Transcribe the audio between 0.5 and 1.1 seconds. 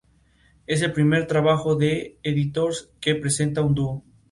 Es el